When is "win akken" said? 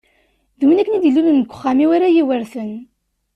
0.65-0.97